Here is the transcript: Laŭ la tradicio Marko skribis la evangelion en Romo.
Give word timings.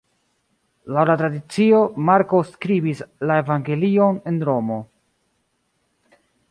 Laŭ 0.95 1.03
la 1.09 1.15
tradicio 1.19 1.81
Marko 2.09 2.41
skribis 2.53 3.05
la 3.31 3.39
evangelion 3.45 4.21
en 4.33 4.45
Romo. 4.51 4.83